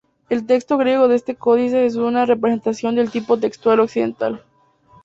El 0.29 0.47
texto 0.47 0.79
griego 0.79 1.07
de 1.07 1.15
este 1.15 1.35
códice 1.35 1.85
es 1.85 1.95
una 1.95 2.25
representación 2.25 2.95
del 2.95 3.11
tipo 3.11 3.37
textual 3.37 3.81
occidental. 3.81 4.43